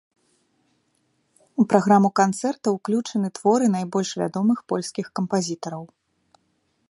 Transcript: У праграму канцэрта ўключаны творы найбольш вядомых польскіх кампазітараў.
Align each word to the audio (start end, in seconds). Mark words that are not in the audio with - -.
У 1.63 1.65
праграму 1.73 2.09
канцэрта 2.21 2.67
ўключаны 2.79 3.29
творы 3.39 3.65
найбольш 3.75 4.09
вядомых 4.21 4.57
польскіх 4.73 5.05
кампазітараў. 5.19 5.83